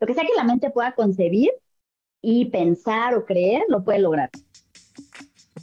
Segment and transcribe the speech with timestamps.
[0.00, 1.50] lo que sea que la mente pueda concebir
[2.22, 4.30] y pensar o creer, lo puede lograr.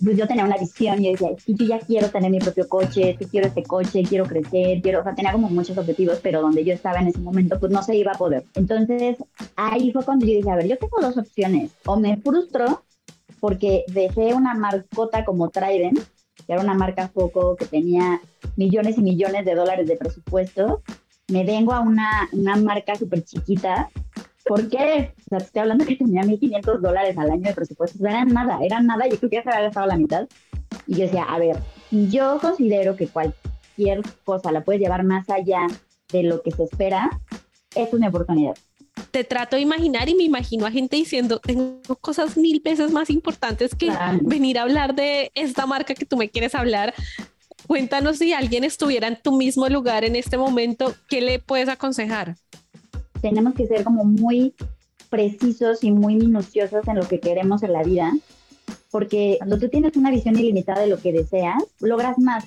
[0.04, 2.68] Pues yo tenía una visión y yo decía, sí, yo ya quiero tener mi propio
[2.68, 6.42] coche, sí quiero este coche, quiero crecer, quiero, o sea, tenía como muchos objetivos, pero
[6.42, 8.44] donde yo estaba en ese momento, pues no se iba a poder.
[8.56, 9.18] Entonces,
[9.56, 12.84] ahí fue cuando yo dije, a ver, yo tengo dos opciones, o me frustro
[13.40, 16.00] porque dejé una marcota como Trident,
[16.46, 18.22] que era una marca foco que tenía
[18.56, 20.82] millones y millones de dólares de presupuesto,
[21.28, 23.90] me vengo a una, una marca súper chiquita.
[24.46, 25.14] ¿Por qué?
[25.20, 27.98] O sea, estoy hablando que tenía 1.500 dólares al año de presupuesto.
[28.00, 29.08] O sea, eran nada, eran nada.
[29.08, 30.28] Yo creo que ya se había gastado la mitad.
[30.86, 31.58] Y yo decía, a ver,
[31.92, 35.68] yo considero que cualquier cosa la puedes llevar más allá
[36.12, 37.10] de lo que se espera.
[37.76, 38.56] Es mi oportunidad
[39.12, 43.10] te trato de imaginar y me imagino a gente diciendo, tengo cosas mil veces más
[43.10, 46.94] importantes que venir a hablar de esta marca que tú me quieres hablar.
[47.68, 52.36] Cuéntanos si alguien estuviera en tu mismo lugar en este momento, ¿qué le puedes aconsejar?
[53.22, 54.54] Tenemos que ser como muy
[55.10, 58.12] precisos y muy minuciosos en lo que queremos en la vida,
[58.92, 62.46] porque cuando tú tienes una visión ilimitada de lo que deseas, logras más.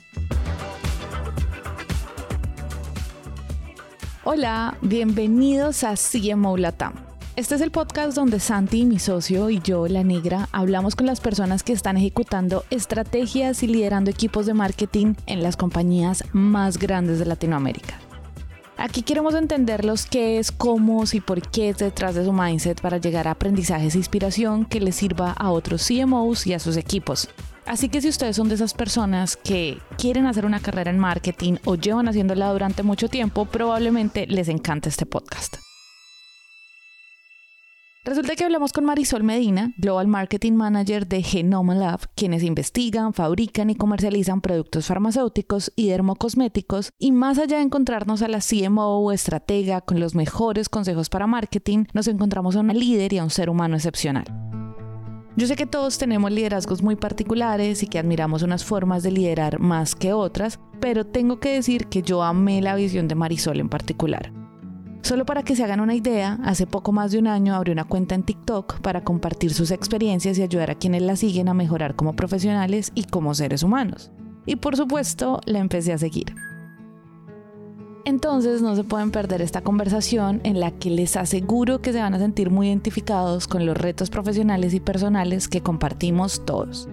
[4.24, 7.16] Hola, bienvenidos a CMO Latam.
[7.36, 11.20] Este es el podcast donde Santi, mi socio, y yo, la negra, hablamos con las
[11.20, 17.18] personas que están ejecutando estrategias y liderando equipos de marketing en las compañías más grandes
[17.18, 18.00] de Latinoamérica.
[18.78, 22.96] Aquí queremos entenderlos qué es, cómo y por qué es detrás de su mindset para
[22.96, 27.28] llegar a aprendizajes e inspiración que les sirva a otros CMOs y a sus equipos.
[27.66, 31.56] Así que si ustedes son de esas personas que quieren hacer una carrera en marketing
[31.66, 35.66] o llevan haciéndola durante mucho tiempo, probablemente les encante este podcast.
[38.06, 43.68] Resulta que hablamos con Marisol Medina, Global Marketing Manager de Genoma Lab, quienes investigan, fabrican
[43.68, 49.10] y comercializan productos farmacéuticos y dermocosméticos, y más allá de encontrarnos a la CMO o
[49.10, 53.30] estratega con los mejores consejos para marketing, nos encontramos a una líder y a un
[53.30, 54.26] ser humano excepcional.
[55.36, 59.58] Yo sé que todos tenemos liderazgos muy particulares y que admiramos unas formas de liderar
[59.58, 63.69] más que otras, pero tengo que decir que yo amé la visión de Marisol en
[63.69, 64.35] particular.
[65.02, 67.84] Solo para que se hagan una idea, hace poco más de un año abrió una
[67.84, 71.94] cuenta en TikTok para compartir sus experiencias y ayudar a quienes la siguen a mejorar
[71.94, 74.10] como profesionales y como seres humanos.
[74.46, 76.34] Y por supuesto, la empecé a seguir.
[78.04, 82.14] Entonces no se pueden perder esta conversación en la que les aseguro que se van
[82.14, 86.88] a sentir muy identificados con los retos profesionales y personales que compartimos todos.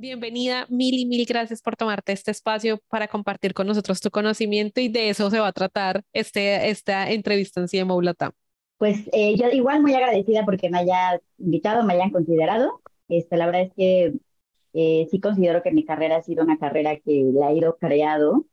[0.00, 4.80] Bienvenida, mil y mil gracias por tomarte este espacio para compartir con nosotros tu conocimiento
[4.80, 8.32] y de eso se va a tratar este, esta entrevista en CMO Latam.
[8.78, 12.80] Pues eh, yo igual muy agradecida porque me haya invitado, me hayan considerado.
[13.10, 14.14] Este, la verdad es que
[14.72, 18.46] eh, sí considero que mi carrera ha sido una carrera que la he ido creado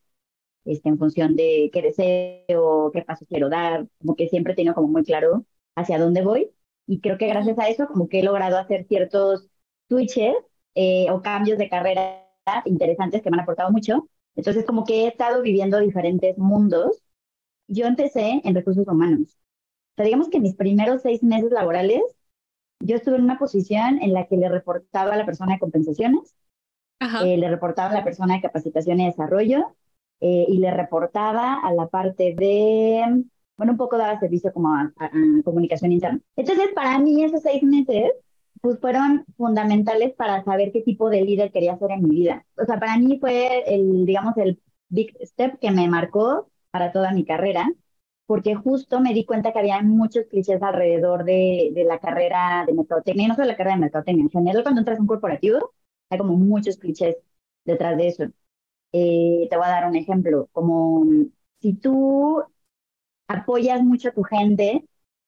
[0.65, 4.75] este, en función de qué deseo, qué pasos quiero dar, como que siempre he tenido
[4.75, 5.45] como muy claro
[5.77, 6.51] hacia dónde voy.
[6.87, 9.47] Y creo que gracias a eso como que he logrado hacer ciertos
[9.87, 10.35] switches
[10.77, 12.23] eh, o cambios de carrera
[12.65, 14.07] interesantes que me han aportado mucho.
[14.35, 17.03] Entonces como que he estado viviendo diferentes mundos.
[17.67, 19.37] Yo empecé en recursos humanos.
[19.93, 22.01] O sea, digamos que mis primeros seis meses laborales
[22.79, 26.35] yo estuve en una posición en la que le reportaba a la persona de compensaciones,
[27.23, 29.75] eh, le reportaba a la persona de capacitación y desarrollo,
[30.19, 33.23] eh, y le reportaba a la parte de,
[33.57, 34.93] bueno, un poco daba servicio como a,
[35.43, 36.19] comunicación interna.
[36.35, 38.11] Entonces, para mí esos seis meses,
[38.61, 42.45] pues fueron fundamentales para saber qué tipo de líder quería ser en mi vida.
[42.61, 47.11] O sea, para mí fue el, digamos, el big step que me marcó para toda
[47.11, 47.69] mi carrera
[48.25, 52.73] porque justo me di cuenta que había muchos clichés alrededor de, de la carrera de
[52.73, 55.73] mercadotecnia, y no solo la carrera de mercadotecnia, en general cuando entras a un corporativo
[56.09, 57.15] hay como muchos clichés
[57.65, 58.23] detrás de eso.
[58.93, 61.05] Eh, te voy a dar un ejemplo, como
[61.61, 62.43] si tú
[63.27, 64.85] apoyas mucho a tu gente,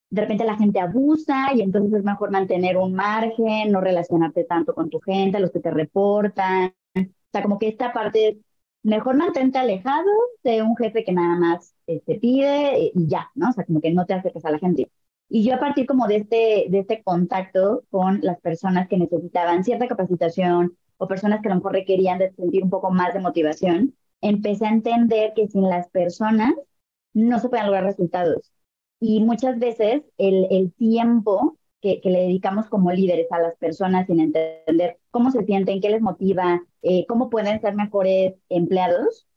[0.10, 4.74] de repente la gente abusa y entonces es mejor mantener un margen, no relacionarte tanto
[4.74, 6.74] con tu gente, los que te reportan.
[6.96, 8.40] O sea, como que esta parte
[8.84, 10.10] mejor mantente alejado
[10.44, 13.50] de un jefe que nada más te este, pide y ya, ¿no?
[13.50, 14.90] O sea, como que no te acerques a la gente.
[15.30, 19.64] Y yo a partir como de este, de este contacto con las personas que necesitaban
[19.64, 23.20] cierta capacitación o personas que a lo mejor requerían de sentir un poco más de
[23.20, 26.54] motivación, empecé a entender que sin las personas
[27.14, 28.52] no se pueden lograr resultados.
[29.00, 34.20] Y muchas veces el, el tiempo que, le dedicamos como líderes a las personas sin
[34.20, 39.28] entender cómo se sienten, qué les motiva, eh, cómo pueden ser mejores empleados,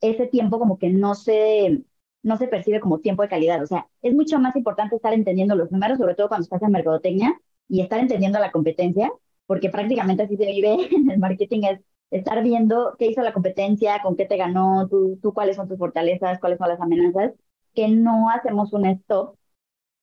[0.00, 1.82] ese tiempo como que no se,
[2.22, 3.62] no se percibe como tiempo de calidad.
[3.62, 6.72] O sea, es mucho más importante estar entendiendo los números, sobre todo cuando estás en
[6.72, 9.12] mercadotecnia, y estar entendiendo la competencia,
[9.46, 11.80] porque prácticamente así se vive en el marketing, es
[12.10, 15.78] estar viendo qué hizo la competencia, con qué te ganó, tú, tú cuáles son tus
[15.78, 17.32] fortalezas, cuáles son las amenazas,
[17.74, 19.36] que no hacemos un stop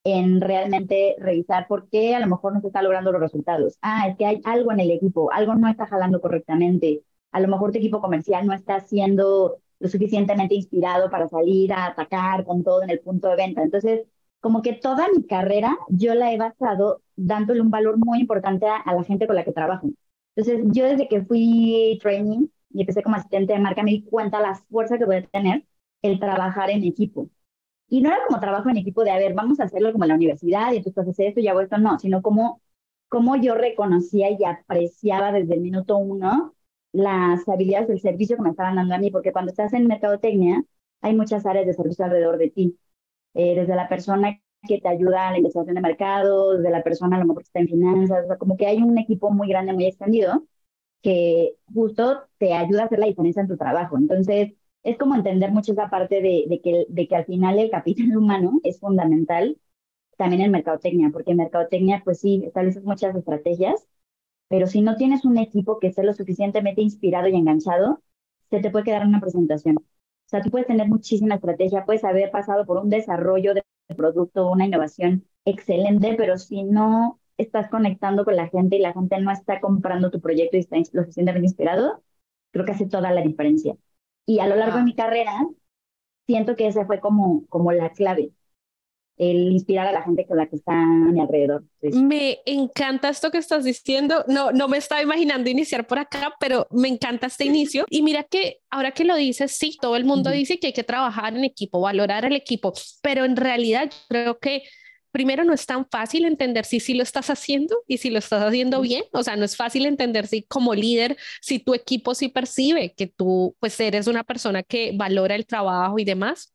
[0.04, 3.78] en realmente revisar por qué a lo mejor no se está logrando los resultados.
[3.82, 7.02] Ah, es que hay algo en el equipo, algo no está jalando correctamente.
[7.32, 11.86] A lo mejor tu equipo comercial no está siendo lo suficientemente inspirado para salir a
[11.86, 13.62] atacar con todo en el punto de venta.
[13.62, 14.06] Entonces,
[14.40, 18.82] como que toda mi carrera yo la he basado dándole un valor muy importante a,
[18.92, 19.88] la gente con la que trabajo.
[20.34, 24.40] Entonces, yo desde que fui training y empecé como asistente de marca, me di cuenta
[24.40, 25.64] la fuerza que puede tener
[26.02, 27.28] el trabajar en equipo.
[27.90, 30.10] Y no era como trabajo en equipo de, a ver, vamos a hacerlo como en
[30.10, 32.62] la universidad y entonces haces esto y hago esto, no, sino como,
[33.08, 36.54] como yo reconocía y apreciaba desde el minuto uno
[36.92, 40.64] las habilidades del servicio que me estaban dando a mí, porque cuando estás en mercadotecnia
[41.02, 42.78] hay muchas áreas de servicio alrededor de ti,
[43.34, 47.16] eh, desde la persona que te ayuda a la investigación de mercados, desde la persona
[47.16, 49.48] a lo mejor que está en finanzas, o sea, como que hay un equipo muy
[49.48, 50.44] grande, muy extendido,
[51.02, 53.96] que justo te ayuda a hacer la diferencia en tu trabajo.
[53.98, 58.60] Entonces, es como entender mucho esa parte de, que, que al final el capital humano
[58.64, 59.58] es fundamental
[60.18, 63.86] también en mercadotecnia, porque en mercadotecnia, pues sí, estableces muchas estrategias,
[64.48, 68.02] pero si no tienes un equipo que esté lo suficientemente inspirado y enganchado,
[68.50, 69.78] se te puede quedar una presentación.
[69.78, 69.84] O
[70.26, 73.62] sea, tú puedes tener muchísima estrategia, puedes haber pasado por un desarrollo de
[73.96, 79.18] producto, una innovación excelente, pero si no estás conectando con la gente y la gente
[79.20, 82.02] no está comprando tu proyecto y está lo suficientemente inspirado,
[82.52, 83.76] creo que hace toda la diferencia.
[84.26, 85.46] Y a lo largo de mi carrera,
[86.26, 88.32] siento que esa fue como, como la clave,
[89.16, 91.64] el inspirar a la gente con la que está a mi alrededor.
[91.82, 94.24] Me encanta esto que estás diciendo.
[94.28, 97.84] No, no me estaba imaginando iniciar por acá, pero me encanta este inicio.
[97.90, 100.84] Y mira que ahora que lo dices, sí, todo el mundo dice que hay que
[100.84, 102.72] trabajar en equipo, valorar el equipo,
[103.02, 104.62] pero en realidad creo que
[105.10, 108.42] primero no es tan fácil entender si sí lo estás haciendo y si lo estás
[108.42, 112.28] haciendo bien, o sea, no es fácil entender si como líder, si tu equipo sí
[112.28, 116.52] percibe que tú pues eres una persona que valora el trabajo y demás.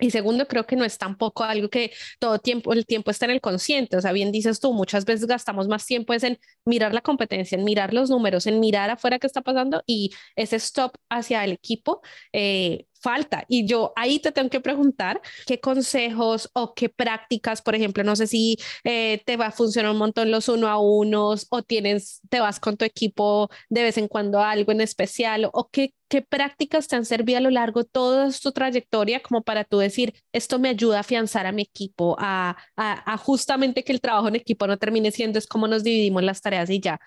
[0.00, 3.30] Y segundo, creo que no es tampoco algo que todo tiempo, el tiempo está en
[3.30, 3.96] el consciente.
[3.96, 7.56] O sea, bien dices tú, muchas veces gastamos más tiempo es en mirar la competencia,
[7.56, 11.52] en mirar los números, en mirar afuera qué está pasando y ese stop hacia el
[11.52, 12.02] equipo
[12.32, 13.44] eh, falta.
[13.48, 18.16] Y yo ahí te tengo que preguntar qué consejos o qué prácticas, por ejemplo, no
[18.16, 22.20] sé si eh, te va a funcionar un montón los uno a unos o tienes,
[22.30, 26.22] te vas con tu equipo de vez en cuando algo en especial o qué, qué
[26.22, 30.14] prácticas te han servido a lo largo de toda tu trayectoria como para tú decir,
[30.32, 34.28] esto me ayuda a afianzar a mi equipo, a, a, a justamente que el trabajo
[34.28, 36.98] en equipo no termine siendo es como nos dividimos las tareas y ya.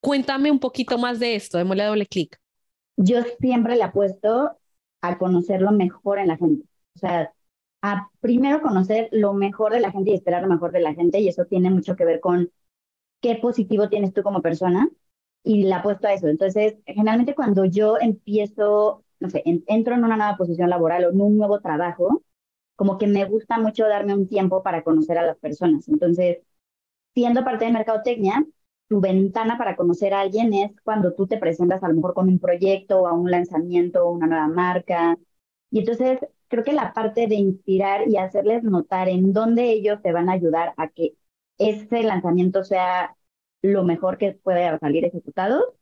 [0.00, 2.38] Cuéntame un poquito más de esto, démosle doble clic.
[2.96, 4.56] Yo siempre le apuesto
[5.02, 6.66] a conocer lo mejor en la gente.
[6.96, 7.32] O sea,
[7.82, 11.20] a primero conocer lo mejor de la gente y esperar lo mejor de la gente,
[11.20, 12.50] y eso tiene mucho que ver con
[13.20, 14.88] qué positivo tienes tú como persona,
[15.44, 16.28] y la apuesto a eso.
[16.28, 21.20] Entonces, generalmente cuando yo empiezo, no sé, entro en una nueva posición laboral o en
[21.20, 22.22] un nuevo trabajo,
[22.76, 25.88] como que me gusta mucho darme un tiempo para conocer a las personas.
[25.88, 26.38] Entonces,
[27.14, 28.44] siendo parte de mercadotecnia,
[28.92, 32.28] tu ventana para conocer a alguien es cuando tú te presentas a lo mejor con
[32.28, 35.16] un proyecto o a un lanzamiento o una nueva marca.
[35.70, 40.12] Y entonces creo que la parte de inspirar y hacerles notar en dónde ellos te
[40.12, 41.14] van a ayudar a que
[41.56, 43.16] ese lanzamiento sea
[43.62, 45.74] lo mejor que pueda salir ejecutado,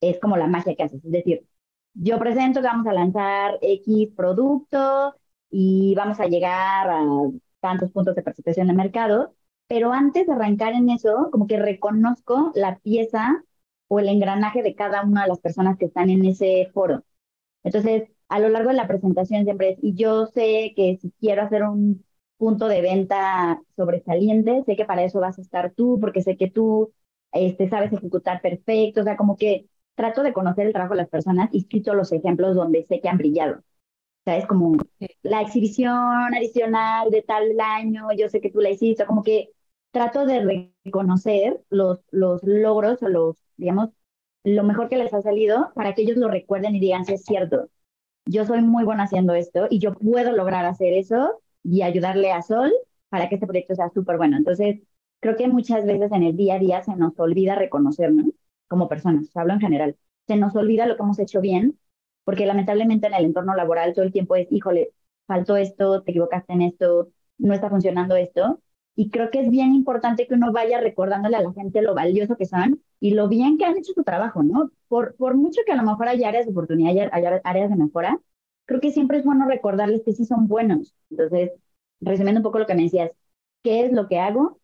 [0.00, 1.04] es como la magia que haces.
[1.04, 1.46] Es decir,
[1.94, 5.16] yo presento que vamos a lanzar X producto
[5.50, 7.02] y vamos a llegar a
[7.60, 9.34] tantos puntos de percepción de mercado,
[9.66, 13.44] pero antes de arrancar en eso, como que reconozco la pieza
[13.88, 17.04] o el engranaje de cada una de las personas que están en ese foro.
[17.62, 21.42] Entonces, a lo largo de la presentación siempre es, y yo sé que si quiero
[21.42, 22.04] hacer un
[22.36, 26.50] punto de venta sobresaliente, sé que para eso vas a estar tú, porque sé que
[26.50, 26.92] tú
[27.32, 31.08] este, sabes ejecutar perfecto, o sea, como que trato de conocer el trabajo de las
[31.08, 33.56] personas y cito los ejemplos donde sé que han brillado.
[33.58, 34.76] O sea, es como
[35.22, 35.92] la exhibición
[36.34, 39.50] adicional de tal año, yo sé que tú la hiciste, como que
[39.94, 43.90] trato de reconocer los, los logros o los, digamos,
[44.44, 47.24] lo mejor que les ha salido para que ellos lo recuerden y digan, si es
[47.24, 47.70] cierto,
[48.26, 52.42] yo soy muy buena haciendo esto y yo puedo lograr hacer eso y ayudarle a
[52.42, 52.72] Sol
[53.10, 54.36] para que este proyecto sea súper bueno.
[54.36, 54.80] Entonces,
[55.20, 58.26] creo que muchas veces en el día a día se nos olvida reconocernos
[58.68, 59.96] como personas, hablo en general,
[60.26, 61.78] se nos olvida lo que hemos hecho bien
[62.24, 64.92] porque lamentablemente en el entorno laboral todo el tiempo es, híjole,
[65.26, 68.60] faltó esto, te equivocaste en esto, no está funcionando esto.
[68.96, 72.36] Y creo que es bien importante que uno vaya recordándole a la gente lo valioso
[72.36, 74.70] que son y lo bien que han hecho su trabajo, ¿no?
[74.88, 78.20] Por, por mucho que a lo mejor haya áreas de oportunidad, haya áreas de mejora,
[78.66, 80.94] creo que siempre es bueno recordarles que sí son buenos.
[81.10, 81.50] Entonces,
[82.00, 83.10] resumiendo un poco lo que me decías,
[83.62, 84.60] ¿qué es lo que hago?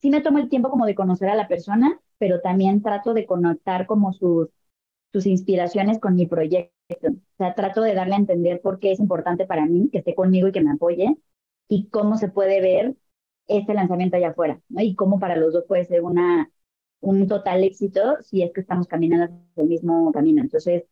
[0.00, 3.26] Sí me tomo el tiempo como de conocer a la persona, pero también trato de
[3.26, 4.48] conectar como sus
[5.12, 6.72] tus inspiraciones con mi proyecto.
[7.08, 10.14] O sea, trato de darle a entender por qué es importante para mí que esté
[10.14, 11.16] conmigo y que me apoye
[11.68, 12.96] y cómo se puede ver
[13.46, 14.82] este lanzamiento allá afuera, ¿no?
[14.82, 16.50] Y cómo para los dos puede ser una,
[17.00, 20.42] un total éxito si es que estamos caminando el mismo camino.
[20.42, 20.84] Entonces,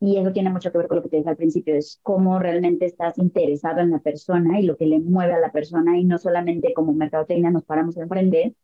[0.00, 2.38] y eso tiene mucho que ver con lo que te dije al principio, es cómo
[2.38, 6.04] realmente estás interesado en la persona y lo que le mueve a la persona y
[6.04, 8.54] no solamente como mercadotecnia nos paramos a emprender,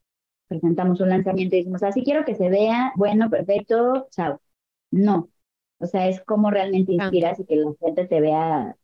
[0.49, 4.41] presentamos un lanzamiento y decimos, así ah, quiero que se vea, bueno, perfecto, chao.
[4.91, 5.31] No,
[5.79, 8.77] o sea, es cómo realmente inspiras y que la gente te vea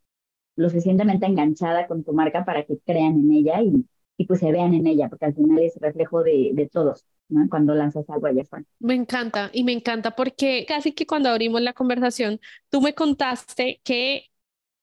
[0.56, 3.86] lo suficientemente enganchada con tu marca para que crean en ella y,
[4.20, 7.06] y pues se vean en ella, porque al final es reflejo de, de todos.
[7.30, 7.48] ¿no?
[7.48, 8.66] cuando lanzas algo allá afuera.
[8.80, 13.80] Me encanta y me encanta porque casi que cuando abrimos la conversación, tú me contaste
[13.82, 14.26] que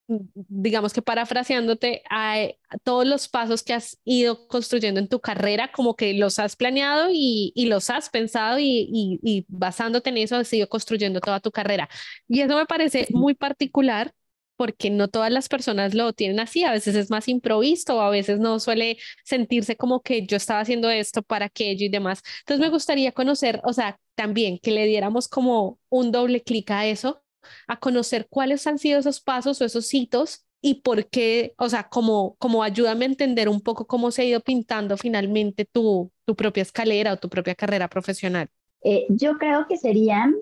[0.07, 2.47] digamos que parafraseándote, a,
[2.83, 7.09] todos los pasos que has ido construyendo en tu carrera, como que los has planeado
[7.11, 11.41] y, y los has pensado y, y, y, basándote en eso has ido construyendo toda
[11.41, 11.89] tu carrera.
[12.27, 14.13] Y eso me parece muy particular
[14.57, 18.39] porque no todas las personas lo tienen así, a veces es más improvisto, a veces
[18.39, 22.23] no suele sentirse como que yo estaba haciendo esto para aquello y demás.
[22.39, 26.85] Entonces me gustaría conocer, o sea, también que le diéramos como un doble clic a
[26.87, 27.23] eso
[27.67, 31.87] a conocer cuáles han sido esos pasos o esos hitos y por qué, o sea,
[31.87, 36.35] como, como ayúdame a entender un poco cómo se ha ido pintando finalmente tu, tu
[36.35, 38.49] propia escalera o tu propia carrera profesional.
[38.83, 40.35] Eh, yo creo que serían,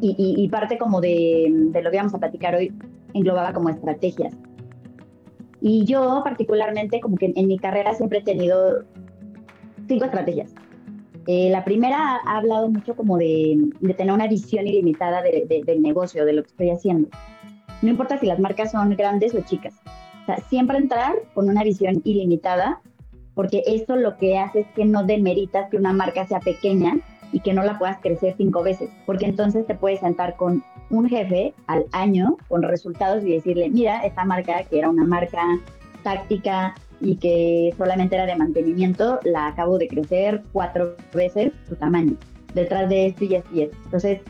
[0.00, 2.72] y, y, parte como de, de, lo que vamos a platicar hoy,
[3.14, 4.34] englobaba como estrategias.
[5.60, 8.84] Y yo particularmente como que en mi carrera siempre he tenido
[9.86, 10.52] cinco estrategias.
[11.26, 16.32] Eh, la primera ha hablado mucho como de, tener una visión ilimitada del negocio, de
[16.32, 17.08] lo que estoy haciendo.
[17.80, 19.74] No importa si las marcas son grandes o chicas.
[20.22, 22.80] O sea, siempre entrar con una visión ilimitada,
[23.34, 26.98] porque eso lo que hace es que no demeritas que una marca sea pequeña
[27.32, 30.62] y que no la puedas crecer cinco veces, porque entonces te puedes sentar con
[30.92, 35.42] un jefe al año con resultados y decirle, mira, esta marca que era una marca
[36.02, 42.14] táctica y que solamente era de mantenimiento, la acabo de crecer cuatro veces su tamaño,
[42.54, 43.76] detrás de esto y y esto.
[43.84, 44.20] Entonces,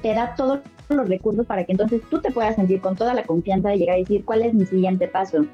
[0.00, 3.24] te da todos los recursos para que entonces tú te puedas sentir con toda la
[3.24, 5.44] confianza de llegar a decir, ¿cuál es mi siguiente paso?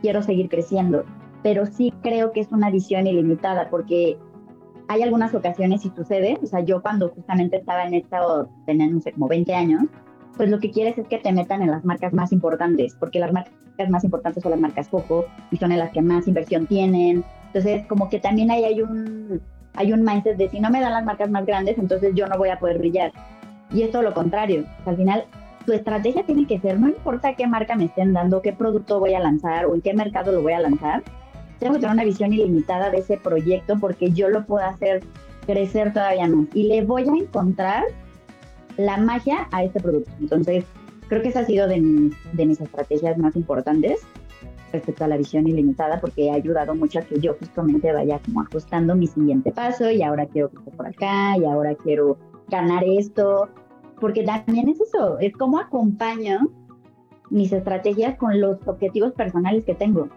[0.00, 1.04] Quiero seguir creciendo.
[1.42, 4.16] Pero sí creo que es una visión ilimitada porque
[4.88, 8.20] hay algunas ocasiones y sucede, o sea, yo cuando justamente estaba en esta,
[8.66, 9.84] tenía, no sé, como 20 años,
[10.36, 13.32] pues lo que quieres es que te metan en las marcas más importantes, porque las
[13.32, 13.52] marcas
[13.88, 17.24] más importantes son las marcas poco y son en las que más inversión tienen.
[17.46, 19.40] Entonces, como que también ahí hay un,
[19.74, 22.38] hay un mindset de si no me dan las marcas más grandes, entonces yo no
[22.38, 23.12] voy a poder brillar.
[23.72, 24.64] Y es todo lo contrario.
[24.84, 25.24] al final,
[25.64, 29.14] tu estrategia tiene que ser, no importa qué marca me estén dando, qué producto voy
[29.14, 31.02] a lanzar o en qué mercado lo voy a lanzar,
[31.58, 35.04] tengo que tener una visión ilimitada de ese proyecto porque yo lo puedo hacer
[35.46, 36.48] crecer todavía más.
[36.54, 37.84] Y le voy a encontrar
[38.76, 40.10] la magia a este producto.
[40.20, 40.64] Entonces,
[41.08, 44.00] creo que esa ha sido de mis, estrategias más importantes
[44.72, 48.40] respecto a la visión ilimitada porque ha ayudado mucho a que yo justamente vaya como
[48.40, 52.16] ajustando mi siguiente paso y ahora quiero que esté por acá y ahora quiero
[52.48, 53.50] ganar esto,
[54.00, 56.48] porque también es eso, es como acompaño
[57.28, 60.08] mis estrategias con los objetivos personales que tengo.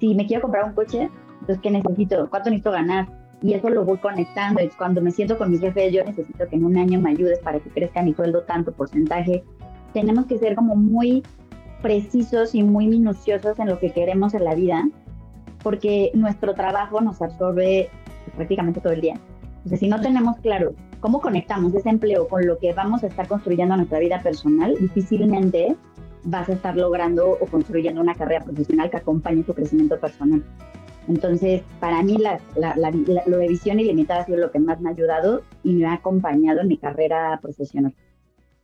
[0.00, 1.10] Si me quiero comprar un coche,
[1.40, 2.28] entonces ¿qué necesito?
[2.28, 3.21] ¿Cuánto necesito ganar?
[3.42, 4.62] Y eso lo voy conectando.
[4.62, 7.40] Y cuando me siento con mi jefe, yo necesito que en un año me ayudes
[7.40, 9.44] para que crezca mi sueldo tanto porcentaje.
[9.92, 11.22] Tenemos que ser como muy
[11.82, 14.88] precisos y muy minuciosos en lo que queremos en la vida,
[15.62, 17.90] porque nuestro trabajo nos absorbe
[18.36, 19.14] prácticamente todo el día.
[19.58, 23.26] Entonces, si no tenemos claro cómo conectamos ese empleo con lo que vamos a estar
[23.26, 25.76] construyendo en nuestra vida personal, difícilmente
[26.24, 30.44] vas a estar logrando o construyendo una carrera profesional que acompañe tu crecimiento personal.
[31.08, 32.40] Entonces, para mí la,
[33.26, 35.94] lo de visión ilimitada ha sido lo que más me ha ayudado y me ha
[35.94, 37.94] acompañado en mi carrera profesional.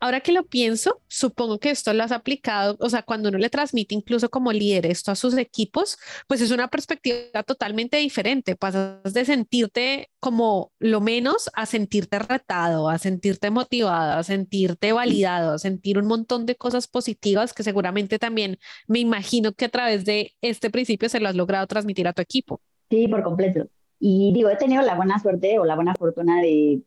[0.01, 3.51] Ahora que lo pienso, supongo que esto lo has aplicado, o sea, cuando uno le
[3.51, 8.55] transmite incluso como líder esto a sus equipos, pues es una perspectiva totalmente diferente.
[8.55, 15.55] Pasas de sentirte como lo menos a sentirte retado, a sentirte motivado, a sentirte validado,
[15.55, 20.05] a sentir un montón de cosas positivas que seguramente también me imagino que a través
[20.05, 22.61] de este principio se lo has logrado transmitir a tu equipo.
[22.91, 23.69] Sí, por completo.
[24.01, 26.83] Y digo, he tenido la buena suerte o la buena fortuna de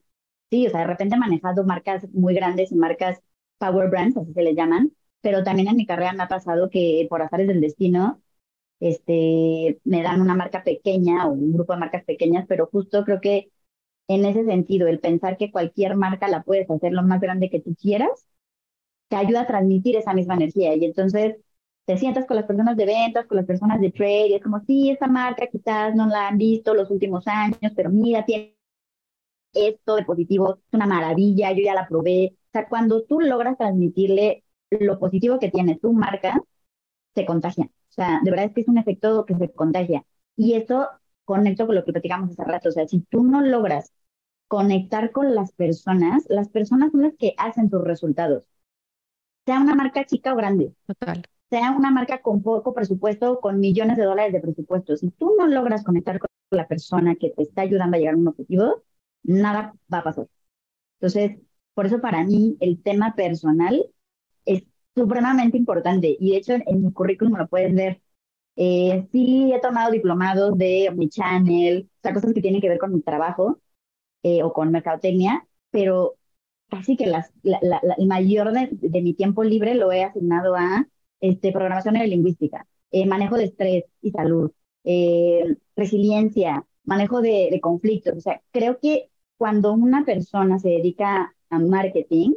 [0.52, 3.22] sí, o sea, de repente he manejado marcas muy grandes y marcas
[3.60, 7.08] power brands, así se les llaman, pero también en mi carrera me ha pasado que
[7.10, 8.22] por azares del destino,
[8.80, 13.22] este, me dan una marca pequeña o un grupo de marcas pequeñas, pero justo creo
[13.22, 13.52] que
[14.10, 17.62] en ese sentido, el pensar que cualquier marca la puedes hacer lo más grande que
[17.62, 18.28] tú quieras,
[19.10, 20.76] te ayuda a transmitir esa misma energía.
[20.76, 21.38] Y entonces
[21.86, 24.60] te sientas con las personas de ventas, con las personas de trade, y es como,
[24.62, 28.56] sí, esta marca quizás no la han visto los últimos años, pero mira, tiene
[29.54, 34.44] esto de positivo es una maravilla, yo ya la probé, sea, cuando tú logras transmitirle
[34.70, 36.42] lo positivo que tiene tu marca,
[37.16, 37.66] se contagia.
[37.66, 40.06] O sea, de verdad es que es un efecto que se contagia.
[40.36, 40.88] Y eso
[41.26, 42.70] conecto con lo que platicamos hace rato.
[42.70, 43.92] O sea, si tú no logras
[44.48, 48.50] conectar con las personas, las personas son las que hacen tus resultados.
[49.46, 50.74] Sea una marca chica o grande.
[50.86, 51.24] Total.
[51.50, 54.96] Sea una marca con poco presupuesto o con millones de dólares de presupuesto.
[54.96, 58.18] Si tú no logras conectar con la persona que te está ayudando a llegar a
[58.18, 58.84] un objetivo,
[59.24, 60.28] nada va a pasar.
[61.00, 61.40] Entonces,
[61.74, 63.86] por eso para mí el tema personal
[64.46, 64.64] es
[64.96, 66.16] supremamente importante.
[66.20, 68.02] Y de hecho, en mi currículum lo puedes ver.
[68.58, 72.80] Eh, sí, he tomado diplomados de mi channel, o sea, cosas que tienen que ver
[72.80, 73.62] con mi trabajo
[74.24, 76.18] eh, o con mercadotecnia, pero
[76.70, 80.88] casi que las, el mayor de, mi tiempo libre lo he asignado a
[81.20, 84.52] este, programación neurolingüística, eh, manejo de estrés y salud,
[84.86, 88.18] eh, resiliencia, manejo de, de conflictos.
[88.18, 89.11] O sea, creo que
[89.42, 92.34] cuando una persona se dedica a marketing,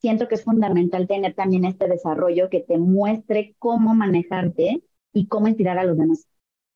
[0.00, 5.46] siento que es fundamental tener también este desarrollo que te muestre cómo manejarte y cómo
[5.46, 6.26] inspirar a los demás.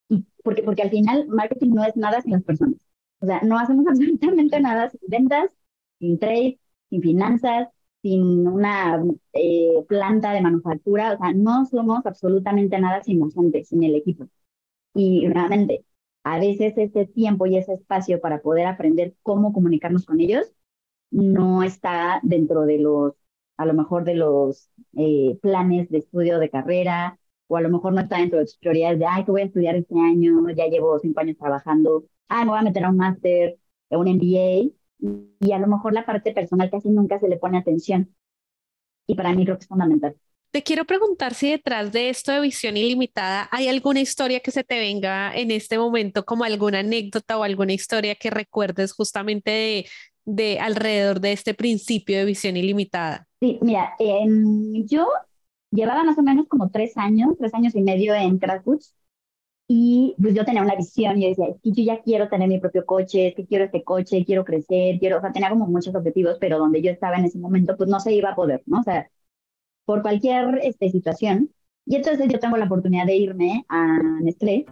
[0.08, 2.78] Y porque, porque al final, marketing no es nada sin las personas.
[3.18, 5.50] O sea, no hacemos absolutamente nada sin ventas,
[5.98, 7.68] sin trade, sin finanzas,
[8.00, 11.14] sin una eh, planta de manufactura.
[11.14, 14.28] O sea, no somos absolutamente nada sin la gente, sin el equipo.
[14.94, 15.84] Y realmente,
[16.34, 20.52] a veces ese tiempo y ese espacio para poder aprender cómo comunicarnos con ellos
[21.10, 23.14] no está dentro de los,
[23.56, 27.18] a lo mejor de los eh, planes de estudio de carrera,
[27.48, 29.44] o a lo mejor no está dentro de tus prioridades de, ay, que voy a
[29.46, 32.96] estudiar este año, ya llevo cinco años trabajando, ay, me voy a meter a un
[32.98, 33.58] máster,
[33.90, 34.70] a un MBA,
[35.40, 38.14] y a lo mejor la parte personal casi nunca se le pone atención.
[39.06, 40.16] Y para mí creo que es fundamental.
[40.50, 44.64] Te quiero preguntar si detrás de esto de visión ilimitada hay alguna historia que se
[44.64, 49.86] te venga en este momento, como alguna anécdota o alguna historia que recuerdes justamente de,
[50.24, 53.26] de alrededor de este principio de visión ilimitada?
[53.40, 53.94] Sí, mira,
[54.86, 55.06] yo
[55.70, 58.94] llevaba más o menos como tres años, tres años y medio en Crashbooks
[59.70, 62.58] y pues yo tenía una visión yo decía, es que yo ya quiero tener mi
[62.58, 65.94] propio coche, es que quiero este coche, quiero crecer, quiero, o sea, tenía como muchos
[65.94, 68.80] objetivos, pero donde yo estaba en ese momento, pues no se iba a poder, ¿no?
[68.80, 69.10] O sea,
[69.88, 71.48] por cualquier este, situación.
[71.86, 74.66] Y entonces yo tengo la oportunidad de irme a Nestlé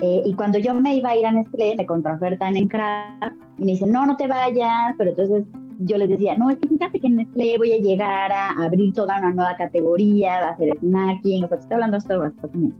[0.00, 3.64] eh, y cuando yo me iba a ir a Nestlé, me contraofertan en Craft y
[3.64, 5.44] me dicen, no, no te vayas, pero entonces
[5.80, 8.92] yo les decía, no, es que fíjate que en Nestlé voy a llegar a abrir
[8.94, 12.72] toda una nueva categoría, a hacer snacking, o sea, estoy hablando esto hace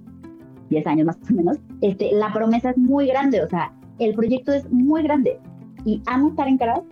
[0.70, 4.52] 10 años más o menos, este, la promesa es muy grande, o sea, el proyecto
[4.52, 5.40] es muy grande
[5.84, 6.87] y amo estar en Craft,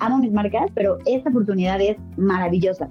[0.00, 2.90] amo mis marcas, pero esta oportunidad es maravillosa.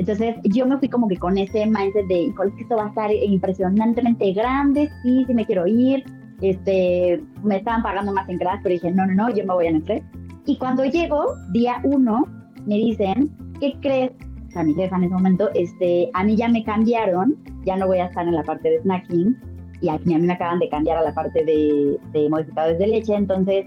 [0.00, 3.12] Entonces yo me fui como que con ese mindset de, híjole, esto va a estar
[3.12, 6.02] impresionantemente grande, sí, sí me quiero ir.
[6.40, 9.66] Este, me estaban pagando más en Crash, pero dije, no, no, no, yo me voy
[9.66, 10.02] a Nestlé.
[10.46, 12.24] Y cuando llego, día uno,
[12.64, 14.12] me dicen, ¿qué crees?
[14.48, 17.36] O sea, mi jefa en ese momento, este, a mí ya me cambiaron,
[17.66, 19.38] ya no voy a estar en la parte de snacking,
[19.82, 23.14] y a mí, me acaban de cambiar a la parte de, de modificadores de leche,
[23.14, 23.66] entonces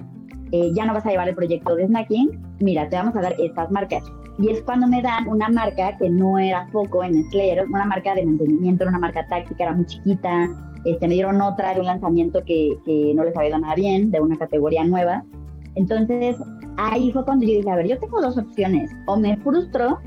[0.51, 3.35] eh, ya no vas a llevar el proyecto de snacking, mira, te vamos a dar
[3.39, 4.03] estas marcas.
[4.39, 8.15] Y es cuando me dan una marca que no era poco en Nestlé, una marca
[8.15, 10.49] de mantenimiento, una marca táctica, era muy chiquita.
[10.85, 14.09] Este, me dieron otra de un lanzamiento que, que no les había dado nada bien,
[14.11, 15.23] de una categoría nueva.
[15.75, 16.35] Entonces,
[16.77, 18.91] ahí fue cuando yo dije, a ver, yo tengo dos opciones.
[19.05, 19.99] O me frustro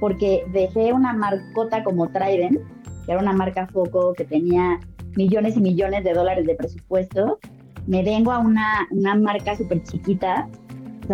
[0.00, 2.58] porque dejé una marcota como Trident,
[3.06, 4.80] que era una marca foco que tenía
[5.16, 7.38] millones y millones de dólares de presupuesto.
[7.86, 10.48] Me vengo a una, una marca súper chiquita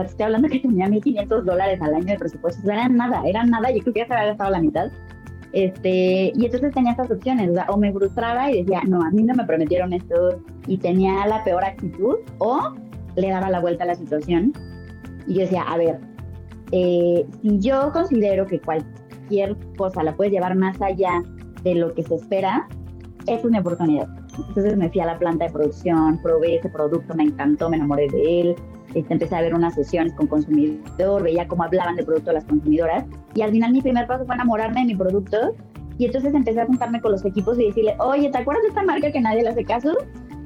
[0.02, 2.62] sea, estoy hablando que tenía 1.500 dólares al año de presupuesto.
[2.62, 3.70] O sea, era nada, era nada.
[3.70, 4.90] Yo creo que ya se había gastado la mitad.
[5.52, 9.10] Este, y entonces tenía estas opciones, o, sea, o me frustraba y decía, no, a
[9.10, 12.74] mí no me prometieron esto y tenía la peor actitud, o
[13.16, 14.52] le daba la vuelta a la situación
[15.28, 16.00] y yo decía, a ver,
[16.72, 21.22] eh, si yo considero que cualquier cosa la puedes llevar más allá
[21.62, 22.66] de lo que se espera,
[23.26, 24.08] es una oportunidad.
[24.48, 28.08] Entonces me fui a la planta de producción, probé ese producto, me encantó, me enamoré
[28.08, 28.56] de él,
[28.94, 33.04] este, empecé a ver unas sesiones con consumidor, veía cómo hablaban del producto las consumidoras
[33.34, 35.54] y al final mi primer paso fue enamorarme de mi producto
[35.98, 38.82] y entonces empecé a juntarme con los equipos y decirle, oye, ¿te acuerdas de esta
[38.84, 39.96] marca que nadie le hace caso?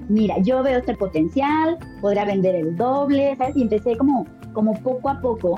[0.09, 3.57] Mira, yo veo este potencial, podría vender el doble, ¿sabes?
[3.57, 5.57] Y empecé como, como poco a poco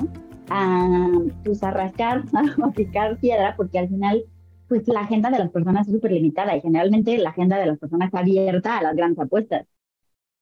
[0.49, 1.09] a,
[1.43, 2.23] pues, a rascar,
[2.63, 4.23] a picar piedra, porque al final,
[4.67, 7.79] pues la agenda de las personas es súper limitada y generalmente la agenda de las
[7.79, 9.65] personas está abierta a las grandes apuestas,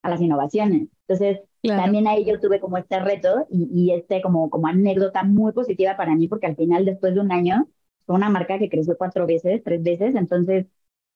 [0.04, 0.90] a las innovaciones.
[1.08, 5.54] Entonces, también ahí yo tuve como este reto y, y, este como, como anécdota muy
[5.54, 7.68] positiva para mí, porque al final, después de un año,
[8.06, 10.68] fue una marca que creció cuatro veces, tres veces, entonces,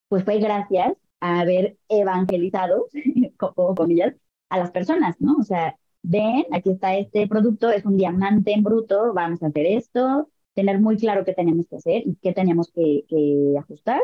[0.08, 2.88] pues fue gracias a haber evangelizado,
[3.38, 4.16] como comillas,
[4.50, 5.36] a las personas, ¿no?
[5.40, 9.66] O sea, ven, aquí está este producto, es un diamante en bruto, vamos a hacer
[9.66, 14.02] esto, tener muy claro qué tenemos que hacer y qué tenemos que, que ajustar.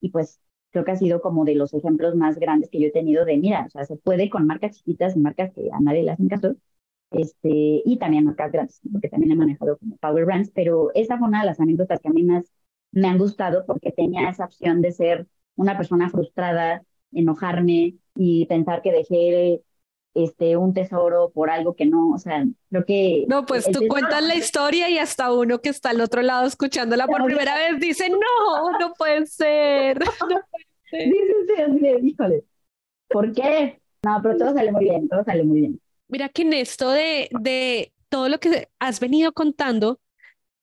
[0.00, 0.40] Y pues
[0.74, 3.36] creo que ha sido como de los ejemplos más grandes que yo he tenido de,
[3.38, 6.26] mira, o sea, se puede con marcas chiquitas y marcas que a nadie le hacen
[6.28, 6.56] caso,
[7.12, 11.28] este, y también marcas grandes, porque también he manejado como Power Brands, pero esa fue
[11.28, 12.50] una de las anécdotas que a mí más
[12.90, 16.82] me han gustado porque tenía esa opción de ser una persona frustrada,
[17.12, 19.62] enojarme y pensar que dejé
[20.14, 23.26] este, un tesoro por algo que no, o sea, creo que...
[23.28, 27.06] No, pues tú cuentas la historia y hasta uno que está al otro lado escuchándola
[27.06, 30.00] por primera vez dice, no, no puede ser.
[30.00, 30.40] No
[30.98, 32.44] sí, híjole.
[33.08, 33.80] ¿Por qué?
[34.02, 35.80] No, pero todo sale muy bien, todo sale muy bien.
[36.08, 40.00] Mira que en esto de, de todo lo que has venido contando,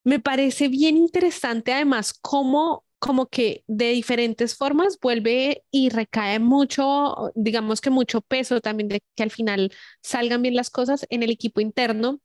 [0.04, 7.32] me parece bien interesante además cómo como que de diferentes formas vuelve y recae mucho,
[7.34, 9.72] digamos que mucho peso también de que al final
[10.04, 12.22] salgan bien las cosas en el equipo interno.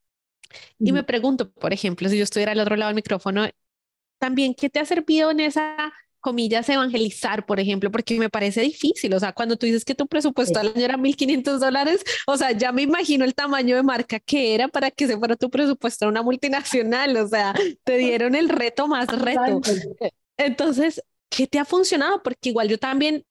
[0.78, 3.48] Y me pregunto, por ejemplo, si yo estuviera al otro lado del micrófono,
[4.18, 5.94] también, ¿qué te ha servido en esa
[6.26, 9.14] comillas, evangelizar, por ejemplo, porque me parece difícil.
[9.14, 12.50] O sea, cuando tú dices que tu presupuesto al año era 1.500 dólares, o sea,
[12.50, 16.06] ya me imagino el tamaño de marca que era para que se fuera tu presupuesto
[16.06, 17.16] a una multinacional.
[17.16, 19.60] O sea, te dieron el reto más reto.
[20.36, 22.24] Entonces, ¿qué te ha funcionado?
[22.24, 23.24] Porque igual yo también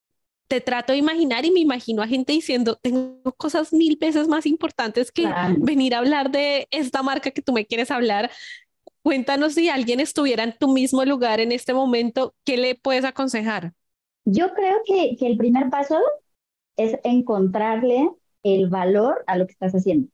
[0.47, 4.45] te trato de imaginar y me imagino a gente diciendo, tengo cosas mil veces más
[4.45, 5.27] importantes que
[5.57, 8.31] venir a hablar de esta marca que tú me quieres hablar.
[9.05, 13.73] Cuéntanos si alguien estuviera en tu mismo lugar en este momento, ¿qué le puedes aconsejar?
[14.25, 15.99] Yo creo que, el primer paso
[16.75, 18.09] es encontrarle
[18.41, 20.09] el valor a lo que estás haciendo.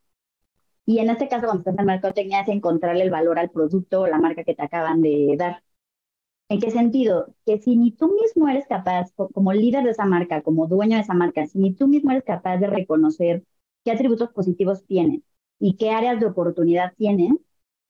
[0.86, 4.08] Y en este caso, cuando estás en mercadotecnia, es encontrarle el valor al producto o
[4.08, 5.64] la marca que te acaban de dar.
[6.50, 7.34] ¿En qué sentido?
[7.46, 11.04] Que si ni tú mismo eres capaz, como líder de esa marca, como dueño de
[11.04, 13.46] esa marca, si ni tú mismo eres capaz de reconocer
[13.86, 15.22] qué atributos positivos tiene
[15.60, 17.38] y qué áreas de oportunidad tiene,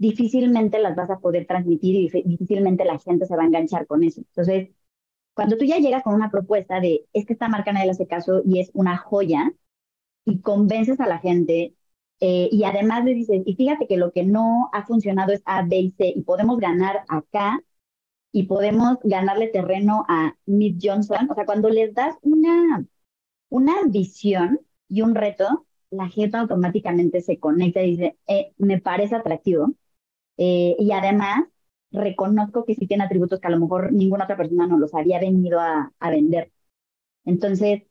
[0.01, 4.03] difícilmente las vas a poder transmitir y difícilmente la gente se va a enganchar con
[4.03, 4.21] eso.
[4.21, 4.69] Entonces,
[5.35, 8.07] cuando tú ya llegas con una propuesta de, es que esta marca nadie le hace
[8.07, 9.53] caso y es una joya,
[10.25, 11.75] y convences a la gente,
[12.19, 15.63] eh, y además le dices, y fíjate que lo que no ha funcionado es A,
[15.63, 17.61] B y C, y podemos ganar acá,
[18.31, 21.29] y podemos ganarle terreno a Miss Johnson.
[21.29, 22.85] O sea, cuando les das una,
[23.49, 29.15] una visión y un reto, la gente automáticamente se conecta y dice, eh, me parece
[29.15, 29.75] atractivo.
[30.37, 31.45] Eh, y además,
[31.91, 35.19] reconozco que sí tiene atributos que a lo mejor ninguna otra persona no los había
[35.19, 36.51] venido a, a vender.
[37.25, 37.83] Entonces,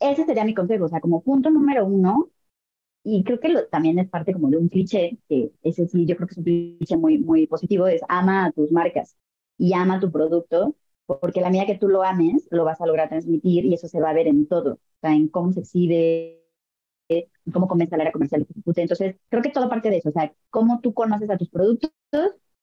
[0.00, 0.86] ese sería mi consejo.
[0.86, 2.30] O sea, como punto número uno,
[3.04, 6.28] y creo que también es parte como de un cliché, que ese sí, yo creo
[6.28, 9.16] que es un cliché muy, muy positivo, es ama a tus marcas
[9.56, 13.08] y ama tu producto, porque la medida que tú lo ames, lo vas a lograr
[13.08, 16.42] transmitir y eso se va a ver en todo, o sea, en cómo se exhibe,
[17.52, 20.32] cómo comienza la área comercial que Entonces, creo que todo parte de eso, o sea,
[20.50, 21.90] cómo tú conoces a tus productos,